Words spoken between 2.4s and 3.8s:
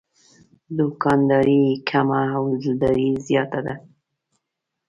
دلداري زیاته وه.